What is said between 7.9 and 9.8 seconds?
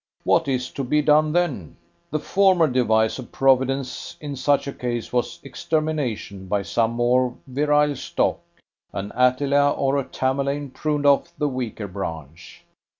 stock an Attila